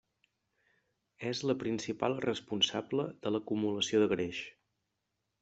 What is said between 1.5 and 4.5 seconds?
principal responsable de l'acumulació de greix.